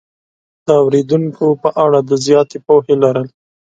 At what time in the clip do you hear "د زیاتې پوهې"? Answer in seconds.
2.09-2.95